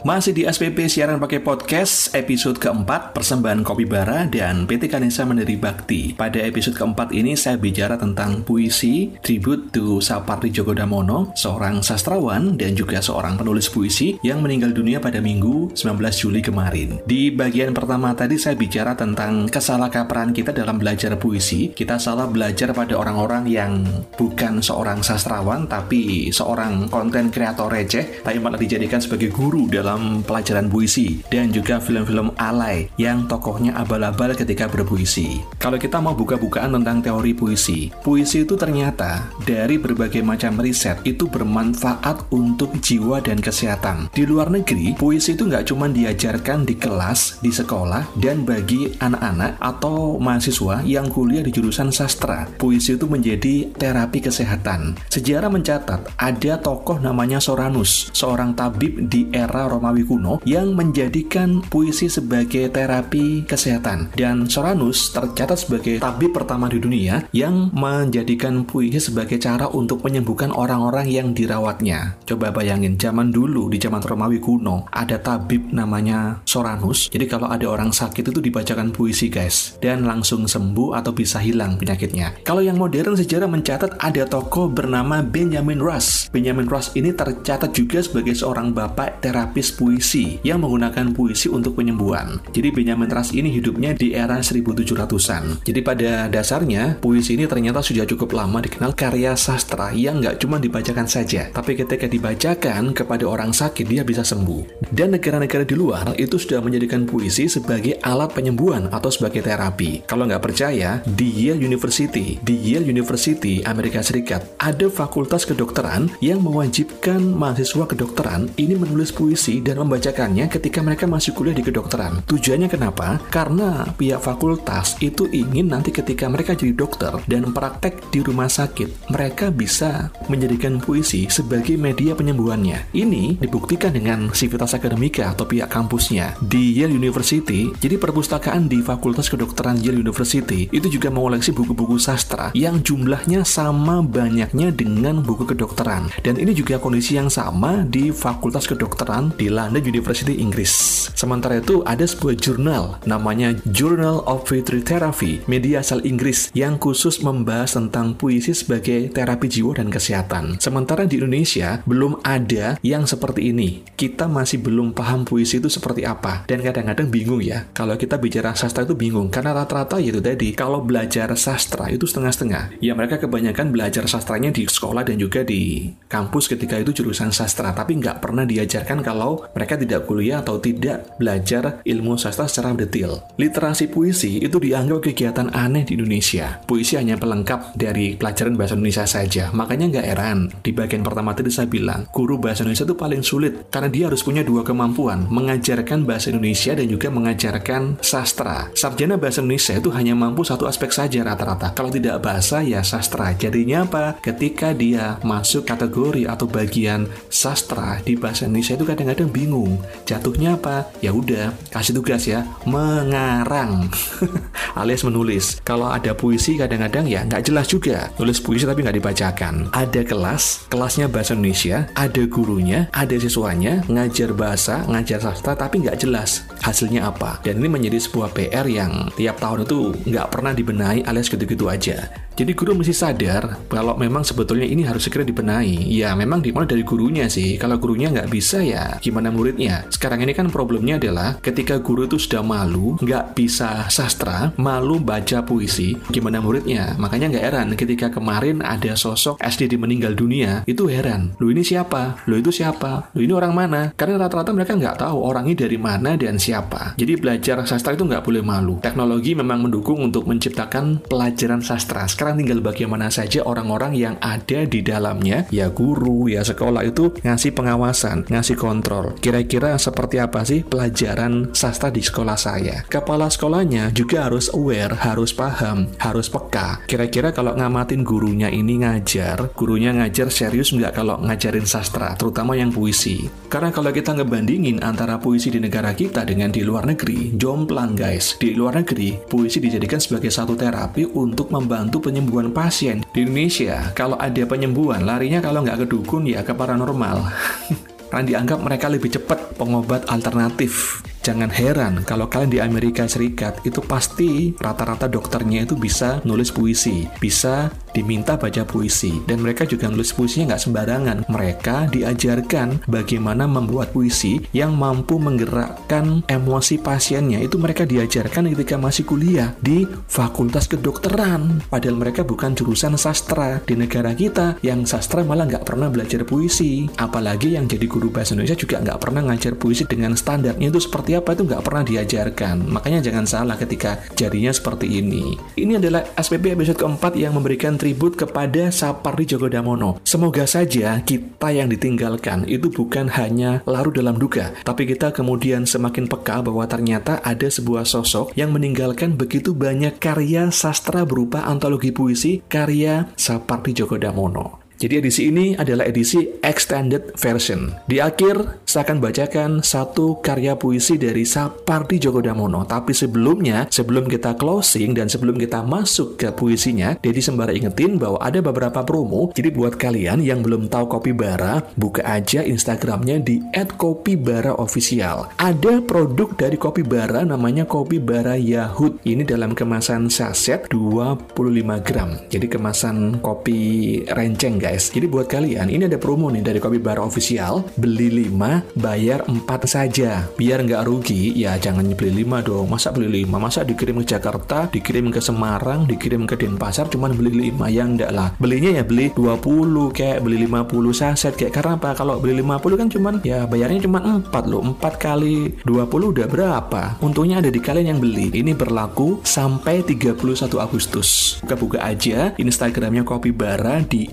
Masih 0.03 0.35
di 0.35 0.43
SPP 0.43 0.91
siaran 0.91 1.23
pakai 1.23 1.39
podcast 1.39 2.11
episode 2.19 2.59
keempat 2.59 3.15
persembahan 3.15 3.63
Kopi 3.63 3.87
Bara 3.87 4.27
dan 4.27 4.67
PT 4.67 4.91
Kanesa 4.91 5.23
Mandiri 5.23 5.55
Bakti. 5.55 6.11
Pada 6.19 6.43
episode 6.43 6.75
keempat 6.75 7.15
ini 7.15 7.39
saya 7.39 7.55
bicara 7.55 7.95
tentang 7.95 8.43
puisi 8.43 9.15
tribute 9.23 9.71
to 9.71 10.03
Sapardi 10.03 10.51
Djoko 10.51 10.75
Damono, 10.75 11.31
seorang 11.39 11.87
sastrawan 11.87 12.59
dan 12.59 12.75
juga 12.75 12.99
seorang 12.99 13.39
penulis 13.39 13.71
puisi 13.71 14.19
yang 14.27 14.43
meninggal 14.43 14.75
dunia 14.75 14.99
pada 14.99 15.23
Minggu 15.23 15.71
19 15.71 15.95
Juli 16.19 16.43
kemarin. 16.43 16.99
Di 17.07 17.31
bagian 17.31 17.71
pertama 17.71 18.11
tadi 18.19 18.43
saya 18.43 18.59
bicara 18.59 18.99
tentang 18.99 19.47
kesalahkaprahan 19.47 20.35
kita 20.35 20.51
dalam 20.51 20.83
belajar 20.83 21.15
puisi. 21.15 21.71
Kita 21.71 22.03
salah 22.03 22.27
belajar 22.27 22.75
pada 22.75 22.99
orang-orang 22.99 23.47
yang 23.47 23.87
bukan 24.19 24.59
seorang 24.59 24.99
sastrawan 25.07 25.71
tapi 25.71 26.35
seorang 26.35 26.91
konten 26.91 27.31
kreator 27.31 27.71
receh 27.71 28.27
tapi 28.27 28.43
malah 28.43 28.59
dijadikan 28.59 28.99
sebagai 28.99 29.31
guru 29.31 29.71
dalam 29.71 29.92
dalam 29.93 30.25
pelajaran 30.25 30.73
puisi 30.73 31.21
dan 31.29 31.53
juga 31.53 31.77
film-film 31.77 32.33
alay 32.41 32.89
yang 32.97 33.29
tokohnya 33.29 33.77
abal-abal 33.77 34.33
ketika 34.33 34.65
berpuisi. 34.65 35.45
Kalau 35.61 35.77
kita 35.77 36.01
mau 36.01 36.17
buka-bukaan 36.17 36.73
tentang 36.81 37.05
teori 37.05 37.37
puisi, 37.37 37.93
puisi 38.01 38.49
itu 38.49 38.57
ternyata 38.57 39.29
dari 39.45 39.77
berbagai 39.77 40.25
macam 40.25 40.57
riset 40.65 41.05
itu 41.05 41.29
bermanfaat 41.29 42.33
untuk 42.33 42.73
jiwa 42.81 43.21
dan 43.21 43.37
kesehatan. 43.37 44.09
Di 44.17 44.25
luar 44.25 44.49
negeri, 44.49 44.97
puisi 44.97 45.37
itu 45.37 45.45
nggak 45.45 45.69
cuma 45.69 45.93
diajarkan 45.93 46.65
di 46.65 46.73
kelas, 46.73 47.45
di 47.45 47.53
sekolah, 47.53 48.17
dan 48.17 48.49
bagi 48.49 48.97
anak-anak 48.97 49.61
atau 49.61 50.17
mahasiswa 50.17 50.81
yang 50.89 51.13
kuliah 51.13 51.45
di 51.45 51.53
jurusan 51.53 51.93
sastra. 51.93 52.49
Puisi 52.57 52.97
itu 52.97 53.05
menjadi 53.05 53.69
terapi 53.77 54.25
kesehatan. 54.25 54.97
Sejarah 55.13 55.53
mencatat 55.53 56.17
ada 56.17 56.55
tokoh 56.57 56.97
namanya 56.97 57.45
Soranus, 57.45 58.09
seorang 58.17 58.57
tabib 58.57 58.97
di 59.13 59.29
era 59.29 59.69
Romawi 59.69 59.82
kuno 60.07 60.39
yang 60.47 60.79
menjadikan 60.79 61.59
puisi 61.67 62.07
sebagai 62.07 62.71
terapi 62.71 63.43
kesehatan. 63.43 64.15
Dan 64.15 64.47
Soranus 64.47 65.11
tercatat 65.11 65.67
sebagai 65.67 65.99
tabib 65.99 66.31
pertama 66.31 66.71
di 66.71 66.79
dunia 66.79 67.27
yang 67.35 67.75
menjadikan 67.75 68.63
puisi 68.63 69.03
sebagai 69.03 69.43
cara 69.43 69.67
untuk 69.67 70.07
menyembuhkan 70.07 70.55
orang-orang 70.55 71.11
yang 71.11 71.35
dirawatnya. 71.35 72.15
Coba 72.23 72.55
bayangin, 72.55 72.95
zaman 72.95 73.35
dulu 73.35 73.67
di 73.67 73.83
zaman 73.83 73.99
Romawi 73.99 74.39
kuno 74.39 74.87
ada 74.95 75.19
tabib 75.19 75.75
namanya 75.75 76.39
Soranus. 76.47 77.11
Jadi 77.11 77.27
kalau 77.27 77.51
ada 77.51 77.67
orang 77.67 77.91
sakit 77.91 78.31
itu 78.31 78.39
dibacakan 78.39 78.95
puisi 78.95 79.27
guys 79.27 79.75
dan 79.83 80.07
langsung 80.07 80.47
sembuh 80.47 80.95
atau 80.95 81.11
bisa 81.11 81.43
hilang 81.43 81.75
penyakitnya. 81.75 82.45
Kalau 82.47 82.63
yang 82.63 82.79
modern 82.79 83.19
sejarah 83.19 83.51
mencatat 83.51 83.99
ada 83.99 84.23
tokoh 84.29 84.69
bernama 84.69 85.25
Benjamin 85.25 85.81
Rush. 85.81 86.29
Benjamin 86.31 86.69
Rush 86.69 86.95
ini 86.95 87.11
tercatat 87.11 87.73
juga 87.73 88.05
sebagai 88.05 88.37
seorang 88.37 88.71
bapak 88.71 89.25
terapis 89.25 89.72
puisi 89.75 90.39
yang 90.45 90.61
menggunakan 90.61 91.17
puisi 91.17 91.49
untuk 91.49 91.81
penyembuhan. 91.81 92.39
Jadi 92.53 92.69
Benjamin 92.69 93.09
Rush 93.09 93.33
ini 93.33 93.49
hidupnya 93.49 93.97
di 93.97 94.13
era 94.13 94.39
1700-an. 94.39 95.65
Jadi 95.65 95.81
pada 95.81 96.29
dasarnya 96.29 97.01
puisi 97.01 97.35
ini 97.35 97.49
ternyata 97.49 97.81
sudah 97.81 98.05
cukup 98.05 98.37
lama 98.37 98.61
dikenal 98.61 98.93
karya 98.93 99.33
sastra 99.39 99.95
yang 99.97 100.21
nggak 100.21 100.37
cuma 100.43 100.61
dibacakan 100.61 101.09
saja, 101.09 101.49
tapi 101.49 101.79
ketika 101.79 102.05
dibacakan 102.05 102.93
kepada 102.93 103.25
orang 103.25 103.57
sakit 103.57 103.89
dia 103.89 104.05
bisa 104.05 104.21
sembuh. 104.27 104.93
Dan 104.93 105.17
negara-negara 105.17 105.65
di 105.65 105.73
luar 105.73 106.13
itu 106.21 106.37
sudah 106.37 106.61
menjadikan 106.61 107.09
puisi 107.09 107.49
sebagai 107.49 107.97
alat 108.05 108.37
penyembuhan 108.37 108.93
atau 108.93 109.09
sebagai 109.09 109.41
terapi. 109.41 110.05
Kalau 110.05 110.29
nggak 110.29 110.43
percaya, 110.43 111.01
di 111.07 111.31
Yale 111.49 111.63
University, 111.63 112.37
di 112.43 112.55
Yale 112.59 112.91
University 112.91 113.65
Amerika 113.65 114.03
Serikat 114.03 114.45
ada 114.59 114.91
fakultas 114.91 115.47
kedokteran 115.49 116.11
yang 116.19 116.43
mewajibkan 116.43 117.23
mahasiswa 117.23 117.87
kedokteran 117.87 118.51
ini 118.59 118.75
menulis 118.75 119.15
puisi 119.15 119.62
dan 119.63 119.79
membacakannya 119.87 120.51
ketika 120.51 120.83
mereka 120.83 121.07
masih 121.07 121.31
kuliah 121.33 121.55
di 121.55 121.63
kedokteran. 121.63 122.27
Tujuannya 122.27 122.67
kenapa? 122.67 123.23
Karena 123.31 123.87
pihak 123.95 124.19
fakultas 124.19 124.99
itu 124.99 125.31
ingin 125.31 125.71
nanti 125.71 125.95
ketika 125.95 126.27
mereka 126.27 126.59
jadi 126.59 126.75
dokter 126.75 127.15
dan 127.31 127.55
praktek 127.55 128.11
di 128.11 128.21
rumah 128.27 128.51
sakit, 128.51 129.09
mereka 129.15 129.55
bisa 129.55 130.11
menjadikan 130.27 130.83
puisi 130.83 131.31
sebagai 131.31 131.79
media 131.79 132.19
penyembuhannya. 132.19 132.91
Ini 132.91 133.39
dibuktikan 133.39 133.95
dengan 133.95 134.35
sivitas 134.35 134.75
akademika 134.75 135.31
atau 135.31 135.47
pihak 135.47 135.71
kampusnya 135.71 136.35
di 136.43 136.75
Yale 136.75 136.99
University. 136.99 137.71
Jadi 137.79 137.95
perpustakaan 138.01 138.67
di 138.67 138.83
Fakultas 138.83 139.31
Kedokteran 139.31 139.79
Yale 139.79 140.03
University 140.03 140.67
itu 140.75 140.89
juga 140.91 141.13
mengoleksi 141.13 141.55
buku-buku 141.55 142.01
sastra 142.03 142.51
yang 142.57 142.83
jumlahnya 142.83 143.47
sama 143.47 144.03
banyaknya 144.03 144.75
dengan 144.75 145.23
buku 145.23 145.47
kedokteran. 145.47 146.11
Dan 146.25 146.41
ini 146.41 146.57
juga 146.57 146.81
kondisi 146.81 147.15
yang 147.15 147.29
sama 147.29 147.85
di 147.87 148.11
Fakultas 148.11 148.67
Kedokteran 148.67 149.37
di 149.37 149.52
London 149.53 149.85
University 149.85 150.41
Inggris. 150.41 150.73
Sementara 151.13 151.61
itu 151.61 151.85
ada 151.85 152.09
sebuah 152.09 152.41
jurnal 152.41 152.97
namanya 153.05 153.53
Journal 153.69 154.25
of 154.25 154.49
Veterinary 154.49 154.81
Therapy, 154.81 155.33
media 155.45 155.85
asal 155.85 156.01
Inggris 156.09 156.49
yang 156.57 156.81
khusus 156.81 157.21
membahas 157.21 157.77
tentang 157.77 158.17
puisi 158.17 158.57
sebagai 158.57 159.13
terapi 159.13 159.47
jiwa 159.47 159.77
dan 159.77 159.93
kesehatan. 159.93 160.57
Sementara 160.57 161.05
di 161.05 161.21
Indonesia 161.21 161.85
belum 161.85 162.25
ada 162.25 162.81
yang 162.81 163.05
seperti 163.05 163.53
ini. 163.53 163.85
Kita 163.93 164.25
masih 164.25 164.65
belum 164.65 164.97
paham 164.97 165.29
puisi 165.29 165.61
itu 165.61 165.69
seperti 165.69 166.09
apa 166.09 166.49
dan 166.49 166.65
kadang-kadang 166.65 167.13
bingung 167.13 167.45
ya. 167.45 167.69
Kalau 167.77 167.95
kita 168.01 168.17
bicara 168.17 168.57
sastra 168.57 168.89
itu 168.89 168.97
bingung 168.97 169.29
karena 169.29 169.53
rata-rata 169.53 170.01
itu 170.01 170.19
tadi 170.25 170.57
kalau 170.57 170.81
belajar 170.81 171.29
sastra 171.37 171.93
itu 171.93 172.09
setengah-setengah. 172.09 172.81
Ya 172.81 172.97
mereka 172.97 173.21
kebanyakan 173.21 173.71
belajar 173.71 174.09
sastranya 174.09 174.49
di 174.49 174.65
sekolah 174.65 175.05
dan 175.05 175.21
juga 175.21 175.45
di 175.45 175.93
kampus 176.09 176.49
ketika 176.49 176.81
itu 176.81 176.95
jurusan 177.03 177.35
sastra, 177.35 177.75
tapi 177.77 177.99
nggak 177.99 178.23
pernah 178.23 178.49
diajarkan 178.49 179.03
kalau 179.05 179.42
mereka 179.51 179.75
tidak 179.75 180.07
kuliah 180.07 180.41
atau 180.41 180.63
tidak 180.63 181.19
belajar 181.19 181.83
ilmu 181.83 182.15
sastra 182.15 182.47
secara 182.47 182.77
detail. 182.79 183.27
Literasi 183.37 183.91
puisi 183.91 184.39
itu 184.39 184.57
dianggap 184.63 185.11
kegiatan 185.11 185.51
aneh 185.51 185.83
di 185.83 185.99
Indonesia. 185.99 186.63
Puisi 186.63 186.95
hanya 186.95 187.19
pelengkap 187.19 187.75
dari 187.75 188.15
pelajaran 188.15 188.55
bahasa 188.55 188.79
Indonesia 188.79 189.05
saja, 189.09 189.51
makanya 189.51 189.99
nggak 189.99 190.07
heran. 190.07 190.39
Di 190.63 190.71
bagian 190.71 191.03
pertama 191.03 191.35
tadi 191.35 191.51
saya 191.51 191.67
bilang, 191.67 192.07
guru 192.15 192.39
bahasa 192.39 192.63
Indonesia 192.63 192.87
itu 192.87 192.97
paling 192.97 193.23
sulit 193.25 193.53
karena 193.73 193.89
dia 193.91 194.05
harus 194.07 194.23
punya 194.23 194.47
dua 194.47 194.63
kemampuan, 194.63 195.27
mengajarkan 195.27 196.07
bahasa 196.07 196.31
Indonesia 196.31 196.77
dan 196.77 196.87
juga 196.87 197.09
mengajarkan 197.11 197.99
sastra. 198.05 198.71
Sarjana 198.77 199.19
bahasa 199.19 199.43
Indonesia 199.43 199.75
itu 199.75 199.91
hanya 199.97 200.15
mampu 200.15 200.47
satu 200.47 200.69
aspek 200.69 200.93
saja 200.93 201.25
rata-rata. 201.27 201.73
Kalau 201.73 201.89
tidak 201.89 202.21
bahasa 202.23 202.61
ya 202.63 202.85
sastra. 202.85 203.33
Jadinya 203.35 203.89
apa? 203.89 204.21
Ketika 204.21 204.77
dia 204.77 205.17
masuk 205.25 205.65
kategori 205.65 206.29
atau 206.29 206.45
bagian 206.45 207.09
sastra 207.33 207.99
di 208.05 208.15
bahasa 208.15 208.45
Indonesia 208.45 208.77
itu 208.77 208.85
kadang-kadang 208.85 209.32
bingung. 209.33 209.81
Jatuhnya 210.05 210.61
apa? 210.61 210.93
Ya 211.01 211.17
udah, 211.17 211.57
kasih 211.73 211.97
tugas 211.97 212.29
ya, 212.29 212.45
mengarang 212.69 213.89
alias 214.81 215.03
menulis. 215.03 215.59
Kalau 215.65 215.89
ada 215.89 216.13
puisi 216.13 216.61
kadang-kadang 216.61 217.09
ya 217.09 217.25
nggak 217.25 217.49
jelas 217.49 217.67
juga. 217.73 218.13
Nulis 218.21 218.39
puisi 218.39 218.69
tapi 218.69 218.85
nggak 218.85 219.01
dibacakan. 219.01 219.73
Ada 219.73 220.05
kelas, 220.05 220.69
kelasnya 220.69 221.09
bahasa 221.09 221.33
Indonesia, 221.33 221.89
ada 221.97 222.23
gurunya, 222.29 222.93
ada 222.93 223.17
siswanya, 223.17 223.81
ngajar 223.89 224.37
bahasa, 224.37 224.85
ngajar 224.87 225.19
sastra 225.25 225.57
tapi 225.57 225.81
nggak 225.83 225.99
jelas 226.05 226.45
hasilnya 226.61 227.09
apa. 227.09 227.41
Dan 227.41 227.59
ini 227.65 227.69
menjadi 227.73 227.99
sebuah 227.99 228.37
PR 228.37 228.69
yang 228.69 229.09
tiap 229.17 229.41
tahun 229.41 229.65
itu 229.65 229.97
nggak 230.07 230.29
pernah 230.29 230.53
dibenahi 230.53 231.07
alias 231.09 231.33
gitu-gitu 231.33 231.67
aja. 231.73 232.11
Jadi 232.33 232.53
guru 232.57 232.73
mesti 232.73 232.97
sadar 232.97 233.61
kalau 233.69 233.95
memang 234.01 234.25
sebetulnya 234.25 234.65
ini 234.65 234.89
harus 234.89 235.05
segera 235.05 235.23
dibenahi. 235.23 235.85
Ya 235.93 236.17
memang 236.17 236.41
dimulai 236.41 236.65
dari 236.65 236.81
gurunya 236.81 237.29
sih. 237.29 237.61
Kalau 237.61 237.77
gurunya 237.77 238.09
nggak 238.09 238.33
bisa 238.33 238.65
ya 238.65 238.97
gimana 239.05 239.29
muridnya. 239.29 239.85
Sekarang 239.93 240.25
ini 240.25 240.33
kan 240.33 240.49
problemnya 240.49 240.97
adalah 240.97 241.37
ketika 241.45 241.77
guru 241.79 242.09
itu 242.09 242.17
sudah 242.17 242.41
malu, 242.41 242.97
nggak 243.01 243.37
bisa 243.37 243.87
sastra, 243.93 244.57
malu 244.57 244.97
baca 245.03 245.45
puisi, 245.45 245.99
gimana 246.09 246.41
muridnya. 246.41 246.97
Makanya 246.97 247.37
nggak 247.37 247.45
heran 247.45 247.69
ketika 247.77 248.09
kemarin 248.09 248.65
ada 248.65 248.97
sosok 248.97 249.37
SD 249.43 249.75
di 249.75 249.77
meninggal 249.77 250.17
dunia, 250.17 250.65
itu 250.65 250.89
heran. 250.89 251.37
Lu 251.37 251.53
ini 251.53 251.61
siapa? 251.61 252.25
Lu 252.25 252.41
itu 252.41 252.49
siapa? 252.49 253.13
Lu 253.13 253.21
ini 253.21 253.33
orang 253.37 253.53
mana? 253.53 253.93
Karena 253.93 254.25
rata-rata 254.25 254.57
mereka 254.57 254.73
nggak 254.73 255.05
tahu 255.05 255.19
orangnya 255.21 255.69
dari 255.69 255.77
mana 255.77 256.17
dan 256.17 256.41
siapa. 256.41 256.97
Jadi 256.97 257.13
belajar 257.21 257.61
sastra 257.69 257.93
itu 257.93 258.09
nggak 258.09 258.25
boleh 258.25 258.41
malu. 258.41 258.81
Teknologi 258.81 259.37
memang 259.37 259.69
mendukung 259.69 260.01
untuk 260.01 260.25
menciptakan 260.25 261.05
pelajaran 261.07 261.61
sastra 261.61 262.09
sekarang 262.23 262.39
tinggal 262.39 262.63
bagaimana 262.63 263.11
saja 263.11 263.43
orang-orang 263.43 263.99
yang 263.99 264.15
ada 264.23 264.63
di 264.63 264.79
dalamnya, 264.79 265.43
ya 265.51 265.67
guru, 265.75 266.31
ya 266.31 266.47
sekolah 266.47 266.87
itu 266.87 267.19
ngasih 267.19 267.51
pengawasan, 267.51 268.31
ngasih 268.31 268.55
kontrol. 268.55 269.19
Kira-kira 269.19 269.75
seperti 269.75 270.23
apa 270.23 270.47
sih 270.47 270.63
pelajaran 270.63 271.51
sastra 271.51 271.91
di 271.91 271.99
sekolah 271.99 272.39
saya? 272.39 272.87
Kepala 272.87 273.27
sekolahnya 273.27 273.91
juga 273.91 274.31
harus 274.31 274.55
aware, 274.55 274.95
harus 275.03 275.35
paham, 275.35 275.91
harus 275.99 276.31
peka. 276.31 276.87
Kira-kira 276.87 277.35
kalau 277.35 277.59
ngamatin 277.59 278.07
gurunya 278.07 278.47
ini 278.55 278.87
ngajar, 278.87 279.51
gurunya 279.59 279.91
ngajar 279.91 280.31
serius 280.31 280.71
nggak 280.71 280.95
kalau 280.95 281.19
ngajarin 281.27 281.67
sastra, 281.67 282.15
terutama 282.15 282.55
yang 282.55 282.71
puisi. 282.71 283.27
Karena 283.51 283.75
kalau 283.75 283.91
kita 283.91 284.15
ngebandingin 284.15 284.79
antara 284.79 285.19
puisi 285.19 285.51
di 285.51 285.59
negara 285.59 285.91
kita 285.91 286.23
dengan 286.23 286.55
di 286.55 286.63
luar 286.63 286.87
negeri, 286.87 287.35
jomplang 287.35 287.99
guys. 287.99 288.39
Di 288.39 288.55
luar 288.55 288.79
negeri, 288.79 289.19
puisi 289.19 289.59
dijadikan 289.59 289.99
sebagai 289.99 290.31
satu 290.31 290.55
terapi 290.55 291.11
untuk 291.19 291.51
membantu 291.51 292.12
penyembuhan 292.13 292.53
pasien. 292.53 293.01
Di 293.09 293.25
Indonesia, 293.25 293.89
kalau 293.97 294.21
ada 294.21 294.45
penyembuhan, 294.45 295.09
larinya 295.09 295.41
kalau 295.41 295.65
nggak 295.65 295.81
ke 295.81 295.87
dukun 295.89 296.29
ya 296.29 296.45
ke 296.45 296.53
paranormal. 296.53 297.25
Karena 298.13 298.29
dianggap 298.29 298.61
mereka 298.61 298.93
lebih 298.93 299.17
cepat 299.17 299.57
pengobat 299.57 300.05
alternatif. 300.13 301.01
Jangan 301.23 301.55
heran 301.55 302.03
kalau 302.03 302.27
kalian 302.27 302.51
di 302.51 302.59
Amerika 302.59 303.07
Serikat 303.07 303.63
itu 303.63 303.79
pasti 303.79 304.59
rata-rata 304.59 305.07
dokternya 305.07 305.63
itu 305.63 305.79
bisa 305.79 306.19
nulis 306.27 306.51
puisi, 306.51 307.07
bisa 307.23 307.71
diminta 307.95 308.35
baca 308.35 308.65
puisi, 308.67 309.23
dan 309.29 309.45
mereka 309.45 309.63
juga 309.69 309.87
nulis 309.87 310.11
puisinya 310.11 310.53
nggak 310.53 310.63
sembarangan. 310.67 311.19
Mereka 311.31 311.93
diajarkan 311.95 312.89
bagaimana 312.89 313.45
membuat 313.47 313.95
puisi 313.95 314.41
yang 314.51 314.75
mampu 314.75 315.21
menggerakkan 315.21 316.27
emosi 316.27 316.81
pasiennya. 316.81 317.39
Itu 317.45 317.61
mereka 317.61 317.87
diajarkan 317.87 318.51
ketika 318.51 318.81
masih 318.81 319.07
kuliah 319.07 319.55
di 319.63 319.87
Fakultas 320.11 320.67
Kedokteran. 320.67 321.63
Padahal 321.69 322.01
mereka 322.01 322.27
bukan 322.27 322.57
jurusan 322.57 322.99
sastra 322.99 323.63
di 323.63 323.79
negara 323.79 324.17
kita 324.17 324.59
yang 324.65 324.89
sastra 324.89 325.23
malah 325.23 325.47
nggak 325.47 325.69
pernah 325.69 325.87
belajar 325.93 326.27
puisi. 326.27 326.91
Apalagi 326.99 327.55
yang 327.55 327.69
jadi 327.69 327.87
guru 327.87 328.09
bahasa 328.11 328.35
Indonesia 328.35 328.59
juga 328.59 328.81
nggak 328.83 328.99
pernah 328.99 329.23
ngajar 329.31 329.55
puisi 329.55 329.85
dengan 329.85 330.17
standarnya 330.17 330.73
itu 330.73 330.81
seperti 330.81 331.12
apa 331.17 331.37
itu 331.37 331.43
nggak 331.45 331.65
pernah 331.65 331.85
diajarkan. 331.85 332.57
Makanya 332.69 333.01
jangan 333.03 333.27
salah 333.27 333.57
ketika 333.59 334.01
jadinya 334.15 334.55
seperti 334.55 334.89
ini. 335.03 335.37
Ini 335.59 335.83
adalah 335.83 336.07
SPP 336.17 336.55
episode 336.55 336.79
keempat 336.79 337.19
yang 337.19 337.35
memberikan 337.37 337.77
tribut 337.77 338.15
kepada 338.15 338.71
Sapardi 338.71 339.29
Djoko 339.29 339.51
Damono. 339.51 339.99
Semoga 340.07 340.47
saja 340.47 341.03
kita 341.03 341.49
yang 341.51 341.69
ditinggalkan 341.69 342.47
itu 342.47 342.71
bukan 342.71 343.11
hanya 343.13 343.61
larut 343.69 343.93
dalam 343.93 344.17
duka, 344.17 344.55
tapi 344.63 344.89
kita 344.89 345.11
kemudian 345.11 345.69
semakin 345.69 346.07
peka 346.07 346.41
bahwa 346.41 346.65
ternyata 346.71 347.21
ada 347.21 347.51
sebuah 347.51 347.85
sosok 347.85 348.33
yang 348.39 348.55
meninggalkan 348.55 349.19
begitu 349.19 349.53
banyak 349.53 349.99
karya 349.99 350.49
sastra 350.55 351.03
berupa 351.03 351.45
antologi 351.45 351.91
puisi 351.91 352.41
karya 352.47 353.11
Sapardi 353.19 353.75
Djoko 353.75 353.99
Damono. 353.99 354.62
Jadi 354.83 354.99
edisi 354.99 355.31
ini 355.31 355.55
adalah 355.55 355.87
edisi 355.87 356.27
extended 356.43 357.15
version. 357.15 357.71
Di 357.87 358.03
akhir, 358.03 358.67
saya 358.67 358.83
akan 358.83 358.99
bacakan 358.99 359.51
satu 359.63 360.19
karya 360.19 360.59
puisi 360.59 360.99
dari 360.99 361.23
Sapardi 361.23 362.03
Djoko 362.03 362.19
Damono. 362.19 362.67
Tapi 362.67 362.91
sebelumnya, 362.91 363.71
sebelum 363.71 364.11
kita 364.11 364.35
closing 364.35 364.99
dan 364.99 365.07
sebelum 365.07 365.39
kita 365.39 365.63
masuk 365.63 366.19
ke 366.19 366.35
puisinya, 366.35 366.99
Dedi 366.99 367.23
sembara 367.23 367.55
ingetin 367.55 367.95
bahwa 367.95 368.19
ada 368.19 368.43
beberapa 368.43 368.83
promo. 368.83 369.31
Jadi 369.31 369.55
buat 369.55 369.79
kalian 369.79 370.19
yang 370.19 370.43
belum 370.43 370.67
tahu 370.67 370.91
Kopi 370.99 371.15
Bara, 371.15 371.63
buka 371.79 372.03
aja 372.03 372.43
Instagramnya 372.43 373.23
di 373.23 373.39
@kopibaraofficial. 373.55 375.39
Ada 375.39 375.79
produk 375.87 376.35
dari 376.35 376.59
Kopi 376.59 376.83
Bara 376.83 377.23
namanya 377.23 377.71
Kopi 377.71 378.03
Bara 378.03 378.35
Yahut. 378.35 378.99
Ini 379.07 379.23
dalam 379.23 379.55
kemasan 379.55 380.11
saset 380.11 380.67
25 380.75 381.79
gram. 381.79 382.19
Jadi 382.27 382.51
kemasan 382.51 383.23
kopi 383.23 384.01
renceng 384.11 384.57
guys. 384.57 384.72
Jadi 384.79 385.05
buat 385.11 385.29
kalian, 385.29 385.69
ini 385.69 385.85
ada 385.85 386.01
promo 386.01 386.33
nih 386.33 386.41
dari 386.41 386.57
Kopi 386.63 386.81
Bar 386.81 387.03
Official. 387.03 387.67
Beli 387.77 388.31
5, 388.31 388.65
bayar 388.79 389.27
4 389.29 389.69
saja. 389.69 390.25
Biar 390.33 390.65
nggak 390.65 390.89
rugi, 390.89 391.37
ya 391.37 391.61
jangan 391.61 391.85
beli 391.93 392.25
5 392.25 392.41
dong. 392.41 392.71
Masa 392.73 392.89
beli 392.95 393.27
5? 393.27 393.37
Masa 393.37 393.61
dikirim 393.67 394.01
ke 394.01 394.07
Jakarta, 394.17 394.71
dikirim 394.73 395.13
ke 395.13 395.21
Semarang, 395.21 395.85
dikirim 395.85 396.25
ke 396.25 396.41
Denpasar, 396.41 396.89
cuman 396.89 397.13
beli 397.13 397.53
5? 397.53 397.69
Ya 397.69 397.85
enggak 397.85 398.13
lah. 398.15 398.33
Belinya 398.41 398.81
ya 398.81 398.85
beli 398.87 399.13
20, 399.13 399.93
kayak 399.93 400.25
beli 400.25 400.49
50 400.49 400.95
saset. 400.97 401.35
Kayak 401.37 401.53
karena 401.59 401.77
apa? 401.77 401.93
Kalau 401.93 402.17
beli 402.23 402.41
50 402.41 402.79
kan 402.79 402.89
cuman, 402.89 403.15
ya 403.27 403.45
bayarnya 403.45 403.85
cuma 403.85 404.01
4 404.01 404.45
loh. 404.49 404.63
4 404.65 404.97
kali 404.97 405.59
20 405.67 406.15
udah 406.15 406.27
berapa? 406.31 406.83
Untungnya 407.03 407.43
ada 407.43 407.51
di 407.51 407.61
kalian 407.61 407.97
yang 407.97 408.01
beli. 408.01 408.31
Ini 408.33 408.55
berlaku 408.55 409.21
sampai 409.27 409.83
31 409.83 410.61
Agustus. 410.63 411.39
Buka-buka 411.43 411.83
aja 411.83 412.33
Instagramnya 412.39 413.03
Kopi 413.03 413.35
Bara 413.35 413.83
di 413.83 414.07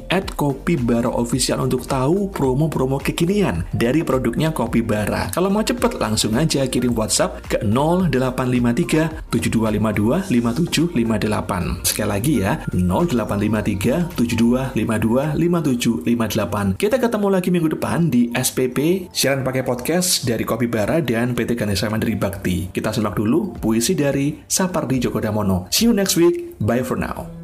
@kopibaraofficial 0.49 1.61
untuk 1.61 1.85
tahu 1.85 2.33
promo-promo 2.33 2.97
kekinian 2.97 3.69
dari 3.69 4.01
produknya 4.01 4.49
Kopi 4.49 4.81
Bara. 4.81 5.29
Kalau 5.29 5.53
mau 5.53 5.61
cepet 5.61 6.01
langsung 6.01 6.33
aja 6.33 6.65
kirim 6.65 6.97
WhatsApp 6.97 7.45
ke 7.45 7.61
0853 7.61 9.29
7252 9.29 10.25
5758. 10.25 11.85
Sekali 11.85 12.09
lagi 12.09 12.33
ya 12.41 12.65
0853 12.73 14.09
7252 14.17 15.37
5758. 15.37 16.81
Kita 16.81 16.97
ketemu 16.97 17.27
lagi 17.29 17.49
minggu 17.53 17.69
depan 17.77 18.09
di 18.09 18.33
SPP 18.33 19.09
siaran 19.13 19.45
pakai 19.45 19.61
podcast 19.61 20.25
dari 20.25 20.41
Kopi 20.41 20.65
Bara 20.65 20.97
dan 21.05 21.37
PT 21.37 21.53
Ganesha 21.53 21.91
Mandiri 21.93 22.17
Bakti. 22.17 22.73
Kita 22.73 22.89
simak 22.89 23.13
dulu 23.13 23.53
puisi 23.61 23.93
dari 23.93 24.41
Sapardi 24.49 24.97
Djoko 24.97 25.21
Damono. 25.21 25.69
See 25.69 25.85
you 25.85 25.93
next 25.93 26.17
week. 26.17 26.57
Bye 26.57 26.83
for 26.83 26.97
now. 26.97 27.38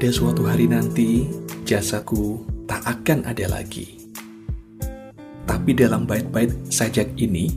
Pada 0.00 0.16
suatu 0.16 0.48
hari 0.48 0.64
nanti, 0.64 1.28
jasaku 1.68 2.40
tak 2.64 2.80
akan 2.88 3.20
ada 3.20 3.52
lagi. 3.52 4.08
Tapi 5.44 5.76
dalam 5.76 6.08
bait-bait 6.08 6.48
sajak 6.72 7.12
ini, 7.20 7.52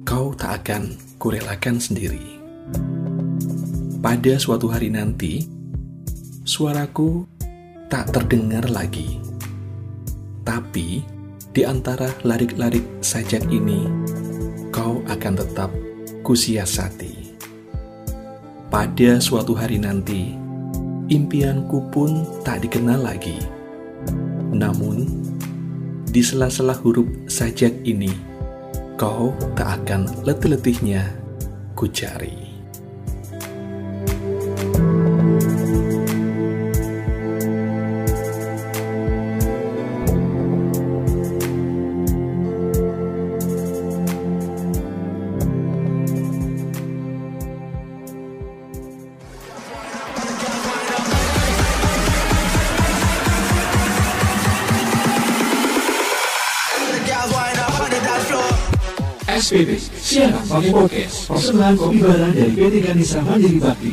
kau 0.00 0.32
tak 0.32 0.64
akan 0.64 0.96
kurelakan 1.20 1.76
sendiri. 1.76 2.40
Pada 4.00 4.40
suatu 4.40 4.72
hari 4.72 4.88
nanti, 4.88 5.44
suaraku 6.48 7.28
tak 7.92 8.08
terdengar 8.08 8.72
lagi. 8.72 9.20
Tapi, 10.48 11.04
di 11.52 11.60
antara 11.60 12.08
larik-larik 12.24 13.04
sajak 13.04 13.44
ini, 13.52 13.84
kau 14.72 15.04
akan 15.12 15.44
tetap 15.44 15.68
kusiasati. 16.24 17.36
Pada 18.72 19.20
suatu 19.20 19.52
hari 19.52 19.76
nanti, 19.76 20.40
impianku 21.12 21.92
pun 21.92 22.24
tak 22.40 22.64
dikenal 22.64 23.04
lagi. 23.04 23.36
Namun, 24.48 25.04
di 26.08 26.24
sela-sela 26.24 26.72
huruf 26.72 27.04
sajak 27.28 27.84
ini, 27.84 28.08
kau 28.96 29.36
tak 29.52 29.84
akan 29.84 30.08
letih-letihnya 30.24 31.12
kucari. 31.76 32.41
SPP, 59.42 59.70
siaran 59.98 60.46
pakai 60.46 60.70
podcast, 60.70 61.26
persembahan 61.26 61.74
kopi 61.74 61.98
barang 61.98 62.30
dari 62.30 62.52
PT 62.54 62.74
Ganesa 62.86 63.18
Mandiri 63.26 63.58
Bakti. 63.58 63.90